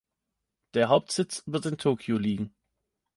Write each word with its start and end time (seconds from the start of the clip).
Der 0.73 0.89
Hauptsitz 0.89 1.43
wird 1.45 1.67
in 1.67 1.77
Tokyo 1.77 2.17
liegen. 2.17 2.55